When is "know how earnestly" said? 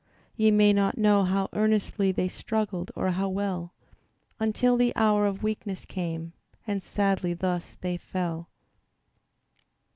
0.97-2.11